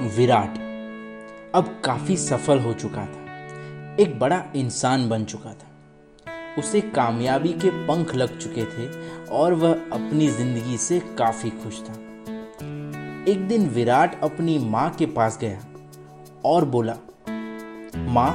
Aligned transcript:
विराट 0.00 0.58
अब 1.54 1.80
काफ़ी 1.84 2.16
सफल 2.16 2.58
हो 2.58 2.72
चुका 2.72 3.04
था। 3.06 3.96
एक 4.00 4.18
बड़ा 4.18 4.42
इंसान 4.56 5.08
बन 5.08 5.24
चुका 5.24 5.50
था। 5.50 5.66
उसे 6.58 6.80
कामयाबी 6.80 7.52
के 7.52 7.70
पंख 7.70 8.14
लग 8.14 8.38
चुके 8.38 8.64
थे 8.64 8.88
और 9.26 9.54
वह 9.54 9.72
अपनी 9.72 10.28
ज़िंदगी 10.28 10.76
से 10.78 11.00
काफ़ी 11.00 11.50
खुश 11.50 11.80
था। 11.80 11.92
एक 13.30 13.46
दिन 13.48 13.68
विराट 13.68 14.20
अपनी 14.22 14.58
माँ 14.58 14.90
के 14.90 15.06
पास 15.06 15.38
गया 15.40 15.60
और 16.44 16.64
बोला, 16.64 16.96
माँ, 17.96 18.32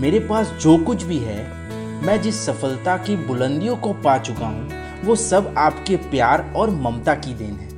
मेरे 0.00 0.20
पास 0.20 0.50
जो 0.50 0.84
कुछ 0.84 1.02
भी 1.02 1.18
है, 1.18 1.42
मैं 2.06 2.22
जिस 2.22 2.46
सफलता 2.46 2.96
की 2.96 3.16
बुलंदियों 3.16 3.76
को 3.76 3.92
पा 3.92 4.18
चुका 4.18 4.46
हूँ, 4.46 4.70
वो 5.04 5.16
सब 5.16 5.54
आपके 5.58 5.96
प्यार 5.96 6.52
और 6.56 6.70
ममता 6.70 7.14
की 7.14 7.34
देन 7.34 7.54
है। 7.54 7.68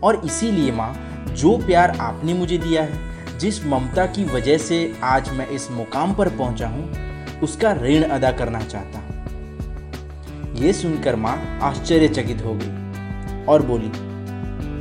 और 0.00 0.22
इसीलिए, 0.24 0.72
माँ 0.72 1.12
जो 1.34 1.56
प्यार 1.58 1.90
आपने 2.00 2.34
मुझे 2.34 2.58
दिया 2.58 2.82
है, 2.82 3.38
जिस 3.38 3.64
ममता 3.66 4.06
की 4.06 4.24
वजह 4.24 4.58
से 4.58 4.94
आज 5.02 5.30
मैं 5.30 5.48
इस 5.48 5.70
मुकाम 5.70 6.14
पर 6.14 6.28
पहुँचा 6.28 6.68
हूँ, 6.68 7.40
उसका 7.42 7.72
ऋण 7.72 8.02
अदा 8.02 8.32
करना 8.32 8.60
चाहता 8.60 8.98
हूँ। 8.98 10.54
यह 10.56 10.72
सुनकर 10.72 11.16
माँ 11.16 11.58
आश्चर्यचकित 11.62 12.42
हो 12.44 12.54
गई 12.54 13.44
और 13.44 13.62
बोली, 13.62 13.90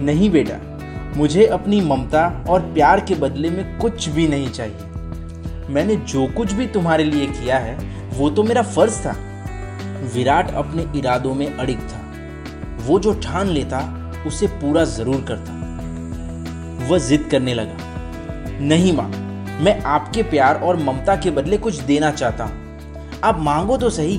नहीं 0.05 0.29
बेटा, 0.29 0.59
मुझे 1.17 1.45
अपनी 1.45 1.81
ममता 1.81 2.45
और 2.49 2.61
प्यार 2.61 2.99
के 2.99 3.15
बदले 3.15 3.49
में 3.49 3.77
कुछ 3.79 4.09
भी 4.09 4.27
नहीं 4.27 4.49
चाहिए। 4.49 5.73
मैंने 5.73 5.95
जो 5.95 6.27
कुछ 6.27 6.51
भी 6.51 6.67
तुम्हारे 6.67 7.03
लिए 7.03 7.27
किया 7.27 7.57
है, 7.57 7.77
वो 8.13 8.29
तो 8.29 8.43
मेरा 8.43 8.61
फ़र्ज़ 8.61 8.99
था। 8.99 9.15
विराट 10.15 10.51
अपने 10.51 10.85
इरादों 10.99 11.33
में 11.35 11.57
अड़िग 11.57 11.79
था। 11.79 12.01
वो 12.81 12.99
जो 12.99 13.13
ठान 13.13 13.47
लेता, 13.47 13.79
उसे 14.27 14.47
पूरा 14.47 14.83
ज़रूर 14.83 15.21
करता। 15.21 15.64
वह 16.85 16.99
जिद 16.99 17.27
करने 17.31 17.53
लगा। 17.53 18.57
नहीं 18.61 18.93
माँ, 18.93 19.07
मैं 19.61 19.79
आपके 19.83 20.23
प्यार 20.25 20.55
और 20.57 20.77
ममता 20.77 21.15
के 21.15 21.31
बदले 21.31 21.57
कुछ 21.57 21.79
देना 21.81 22.11
चाहता 22.11 22.43
हूँ। 22.43 23.19
आप 23.23 23.39
मांगो 23.41 23.77
तो 23.77 23.89
सही। 23.89 24.15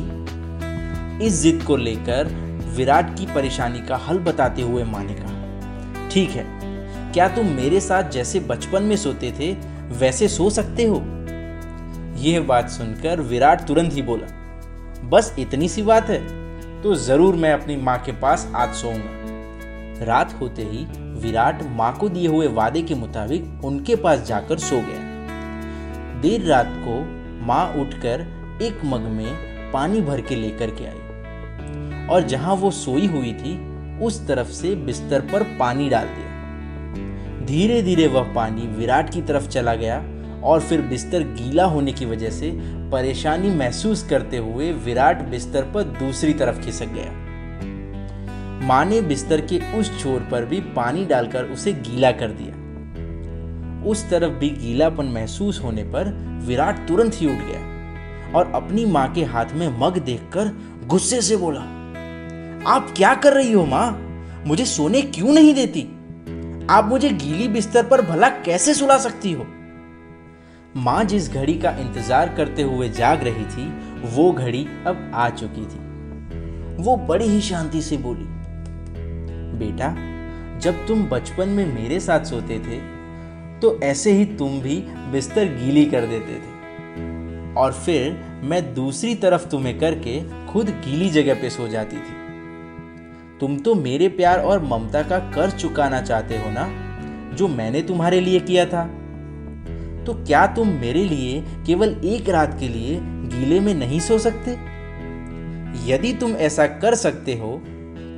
इस 1.27 1.41
जिद 1.43 1.63
को 1.63 1.77
लेकर 1.77 2.29
विराट 2.77 3.17
की 3.19 3.27
परेशानी 3.27 3.81
का 3.81 3.97
हल 3.99 4.19
बताते 4.21 4.63
हुए 4.63 4.85
माँ 4.85 5.03
ने 5.05 5.15
कहा, 5.15 6.09
ठीक 6.11 6.31
है, 6.31 6.45
क्या 7.13 7.29
तुम 7.29 7.47
मेरे 7.53 7.81
साथ 7.81 8.11
जैसे 8.11 8.41
बचपन 8.43 8.83
में 8.83 8.97
सोते 8.97 9.33
थे, 9.33 9.53
वैसे 9.99 10.29
सो 10.29 10.49
सकते 10.51 10.85
हो? 10.85 10.97
यह 12.21 12.41
बात 12.43 12.71
सुनकर 12.71 13.21
विराट 13.23 13.67
तुरंत 13.69 13.93
ही 13.93 14.03
बोला, 14.03 14.27
बस 15.09 15.35
इतनी 15.39 15.69
सी 15.69 15.83
बात 15.83 16.11
है 16.11 16.19
तो 16.83 16.95
ज़रूर 16.97 17.37
मैं 17.37 17.53
अपनी 17.53 17.77
माँ 17.79 17.99
के 17.99 18.13
पास 18.15 18.51
आज 18.55 18.75
सोऊँगा। 18.75 19.25
रात 20.03 20.33
होते 20.41 20.63
ही 20.63 20.85
विराट 21.21 21.63
माँ 21.63 21.93
को 21.97 22.09
दिए 22.09 22.29
हुए 22.29 22.47
वादे 22.47 22.83
के 22.83 22.95
मुताबिक 22.95 23.65
उनके 23.65 23.97
पास 23.97 24.27
जाकर 24.29 24.59
सो 24.59 24.81
गया। 24.81 26.21
देर 26.21 26.45
रात 26.45 26.73
को 26.79 27.01
माँ 27.47 27.67
उठकर 27.75 28.27
एक 28.63 28.81
मग 28.85 29.01
में 29.01 29.73
पानी 29.73 30.01
भर 30.01 30.21
के 30.21 30.35
लेकर 30.35 30.71
के 30.71 30.85
आई 30.85 32.07
और 32.09 32.23
जहाँ 32.23 32.55
वो 32.55 32.71
सोई 32.71 33.07
हुई 33.07 33.33
थी, 33.33 33.57
उस 33.99 34.27
तरफ़ 34.29 34.49
से 34.49 34.75
बिस्तर 34.77 35.21
पर 35.21 35.43
पानी 35.59 35.89
डाल 35.89 36.07
दिया। 36.07 37.45
धीरे 37.47 37.83
धीरे 37.83 38.07
वह 38.07 38.33
पानी 38.35 38.67
विराट 38.67 39.11
की 39.11 39.23
तरफ़ 39.23 39.49
चला 39.49 39.75
गया 39.75 39.99
और 40.45 40.61
फिर 40.61 40.81
बिस्तर 40.81 41.23
गीला 41.35 41.65
होने 41.65 41.93
की 41.93 42.07
वजह 42.07 42.31
से 42.31 42.51
परेशानी 42.91 43.51
महसूस 43.51 44.03
करते 44.03 44.37
हुए 44.37 44.73
विराट 44.73 45.23
बिस्तर 45.23 45.71
पर 45.75 45.83
दूसरी 45.83 46.33
तरफ़ 46.33 46.61
खिसक 46.61 46.87
गया। 46.87 47.26
माँ 48.67 48.85
ने 48.85 49.01
बिस्तर 49.01 49.41
के 49.41 49.59
उस 49.79 49.91
छोर 50.01 50.21
पर 50.21 50.45
भी 50.45 50.61
पानी 50.77 51.05
डालकर 51.05 51.45
उसे 51.45 51.73
गीला 51.73 52.11
कर 52.13 52.29
दिया। 52.29 52.55
उस 53.91 54.09
तरफ़ 54.11 54.33
भी 54.33 54.49
गीलापन 54.51 55.07
महसूस 55.07 55.61
होने 55.65 55.83
पर 55.85 56.09
विराट 56.47 56.79
तुरंत 56.89 57.15
ही 57.15 57.27
उठ 57.27 57.45
गया 57.45 58.33
और 58.33 58.51
अपनी 58.55 58.85
माँ 58.87 59.13
के 59.13 59.25
हाथ 59.25 59.53
में 59.55 59.69
मग 59.79 59.99
देखकर 59.99 60.51
गुस्से 60.87 61.21
से 61.23 61.37
बोला, 61.37 61.61
आप 62.71 62.93
क्या 62.97 63.15
कर 63.15 63.33
रही 63.33 63.53
हो 63.53 63.65
माँ? 63.67 63.91
मुझे 64.47 64.65
सोने 64.65 65.03
क्यों 65.03 65.33
नहीं 65.33 65.55
देती? 65.55 65.83
आप 66.71 66.85
मुझे 66.85 67.11
गीली 67.11 67.49
बिस्तर 67.49 67.87
पर 67.87 68.03
भला 68.03 68.29
कैसे 68.29 68.75
सुला 68.75 68.99
सकती 68.99 69.33
हो? 69.33 69.47
माँ 70.77 71.05
जिस 71.05 71.33
घड़ी 71.33 71.55
का 71.55 71.71
इंतज़ार 71.71 72.35
करते 72.35 72.63
हुए 72.63 72.89
जाग 72.89 73.23
रही 73.25 73.45
थी, 73.47 73.69
वो 74.17 74.33
घड़ी 74.33 74.67
अब 74.87 75.11
आ 75.15 75.29
चुकी 75.31 75.67
थी। 75.67 76.83
वो 76.83 76.97
बड़ी 76.97 77.25
ही 77.25 77.41
शांति 77.41 77.83
से 77.83 77.97
बोली 77.97 78.35
बेटा, 79.59 79.95
जब 80.59 80.87
तुम 80.87 81.03
बचपन 81.09 81.49
में 81.49 81.67
मेरे 81.75 82.01
साथ 82.01 82.25
सोते 82.25 82.59
थे 82.59 82.79
तो 83.61 83.79
ऐसे 83.83 84.13
ही 84.13 84.25
तुम 84.37 84.61
भी 84.61 84.77
बिस्तर 85.13 85.45
गीली 85.55 85.85
कर 85.85 86.07
देते 86.07 86.35
थे। 86.35 87.55
और 87.55 87.73
फिर 87.75 88.17
मैं 88.43 88.63
दूसरी 88.75 89.15
तरफ़ 89.15 89.47
तुम्हें 89.49 89.79
करके 89.79 90.21
खुद 90.47 90.69
गीली 90.85 91.09
जगह 91.11 91.35
पे 91.35 91.51
सो 91.51 91.69
जाती 91.69 91.97
थी। 91.97 92.15
तुम 93.41 93.57
तो 93.59 93.75
मेरे 93.75 94.09
प्यार 94.09 94.41
और 94.41 94.63
ममता 94.65 95.03
का 95.03 95.19
कर 95.35 95.51
चुकाना 95.51 96.01
चाहते 96.03 96.39
हो 96.39 96.51
ना, 96.51 96.69
जो 97.35 97.49
मैंने 97.49 97.83
तुम्हारे 97.83 98.21
लिए 98.21 98.41
किया 98.41 98.65
था? 98.67 98.85
तो 100.07 100.15
क्या 100.17 100.47
तुम 100.47 100.69
मेरे 100.71 101.05
लिए 101.05 101.41
केवल 101.67 101.97
एक 102.05 102.29
रात 102.29 102.57
के 102.61 102.69
लिए 102.69 102.99
गीले 103.31 103.61
में 103.61 103.75
नहीं 103.75 104.01
सो 104.01 104.19
सकते? 104.19 104.51
यदि 105.87 106.13
तुम 106.13 106.33
ऐसा 106.33 106.67
कर 106.77 106.95
सकते 106.95 107.35
हो 107.35 107.61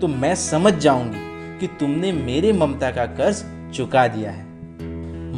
तो 0.01 0.09
मैं 0.09 0.35
समझ 0.35 0.75
जाऊँगी। 0.75 1.28
कि 1.59 1.67
तुमने 1.67 2.13
मेरे 2.13 2.53
ममता 2.53 2.91
का 2.91 3.07
कर्ज 3.07 3.45
चुका 3.77 4.09
दिया 4.09 4.31
है। 4.31 4.47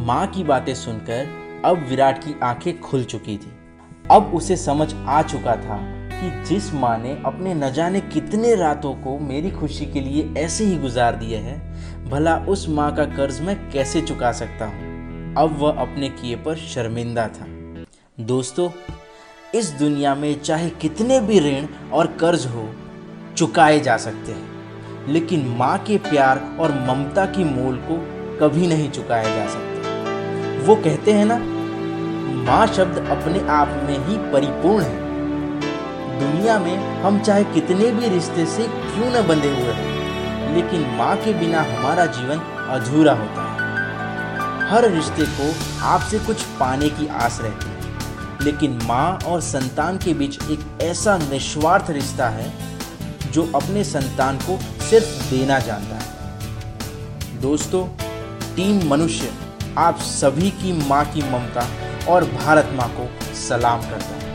माँ 0.07 0.27
की 0.27 0.45
बातें 0.45 0.75
सुनकर 0.75 1.63
अब 1.65 1.87
विराट 1.89 2.19
की 2.19 2.35
आँखें 2.43 2.81
खुल 2.81 3.05
चुकी 3.05 3.37
थी। 3.37 3.53
अब 4.11 4.35
उसे 4.35 4.57
समझ 4.57 4.95
आ 4.95 5.23
चुका 5.23 5.57
था 5.57 5.79
कि 6.13 6.49
जिस 6.49 6.75
माँ 6.75 6.99
ने 6.99 7.23
अपने 7.27 7.55
न 7.55 7.71
जाने 7.71 8.01
कितने 8.01 8.55
रातों 8.55 8.95
को 8.95 9.19
मेरी 9.19 9.51
खुशी 9.51 9.87
के 9.87 10.01
लिए 10.01 10.35
ऐसे 10.39 10.65
ही 10.65 10.77
गुजार 10.77 11.17
दिए 11.17 11.37
हैं, 11.37 12.11
भला 12.11 12.37
उस 12.37 12.69
माँ 12.69 12.95
का 12.97 13.05
कर्ज 13.05 13.41
मैं 13.41 13.71
कैसे 13.71 14.01
चुका 14.01 14.33
सकता 14.33 14.65
हूँ? 14.65 15.35
अब 15.39 15.57
वह 15.59 15.71
अपने 15.71 16.09
किए 16.09 16.37
पर 16.37 16.57
शर्मिंदा 16.57 17.29
था। 17.29 17.47
दोस्तों, 18.21 18.71
इस 19.55 19.71
दुनिया 19.71 20.15
में 20.15 20.41
चाहे 20.41 20.71
कितने 20.71 21.21
भी 21.21 21.41
ऋण 21.41 21.67
और 21.93 22.07
कर्ज 22.07 22.47
हो, 22.47 22.75
चुकाए 23.37 23.81
जा 23.81 23.97
सकते 23.97 24.33
हैं। 24.33 24.60
लेकिन 25.09 25.47
माँ 25.59 25.77
के 25.79 25.97
प्यार 25.99 26.41
और 26.61 26.73
ममता 26.89 27.25
की 27.27 27.45
मोल 27.45 27.77
को 27.89 27.97
कभी 28.41 28.67
नहीं 28.67 28.91
चुकाया 28.91 29.37
जा 29.37 29.47
सकता। 29.49 30.65
वो 30.67 30.75
कहते 30.77 31.13
हैं 31.13 31.25
ना, 31.25 31.39
माँ 32.45 32.67
शब्द 32.67 32.99
अपने 33.11 33.41
आप 33.51 33.69
में 33.85 33.99
ही 33.99 34.17
परिपूर्ण 34.33 34.85
है। 34.85 35.09
दुनिया 36.21 36.59
में 36.59 36.77
हम 37.03 37.19
चाहे 37.21 37.45
कितने 37.45 37.91
भी 37.91 38.09
रिश्ते 38.09 38.47
से 38.47 38.63
क्यों 38.63 39.11
न 39.13 39.27
बंधे 39.29 39.49
हुए 39.49 39.73
हैं, 39.73 40.55
लेकिन 40.55 40.87
माँ 40.97 41.17
के 41.17 41.33
बिना 41.35 41.63
हमारा 41.63 42.07
जीवन 42.09 42.41
अधूरा 42.71 43.13
होता 43.13 43.43
है। 43.43 44.69
हर 44.71 44.91
रिश्ते 44.91 45.25
को 45.29 45.53
आपसे 45.87 46.19
कुछ 46.19 46.43
पाने 46.61 46.89
की 46.89 47.07
आस 47.19 47.39
रहती 47.43 47.69
है, 47.69 48.45
लेकिन 48.45 48.79
माँ 48.85 49.19
और 49.27 49.41
संतान 49.41 49.97
के 49.99 50.15
बीच 50.15 50.39
एक 50.51 50.83
ऐसा 50.83 51.17
निस्वार्थ 51.19 51.91
रिश्ता 51.91 52.29
है, 52.29 52.53
जो 53.33 53.51
अपने 53.55 53.85
संतान 53.85 54.37
को 54.39 54.59
सिर्फ़ 54.91 55.31
देना 55.31 55.59
जानता 55.59 55.97
है। 55.97 57.41
दोस्तों, 57.41 57.85
टीम 58.57 58.89
मनुष्य 58.89 59.33
आप 59.79 59.99
सभी 59.99 60.51
की 60.51 60.73
माँ 60.89 61.05
की 61.05 61.23
ममता 61.23 61.67
और 62.09 62.25
भारत 62.25 62.71
माँ 62.73 62.89
को 62.97 63.09
सलाम 63.35 63.81
करता 63.81 64.17
है। 64.17 64.30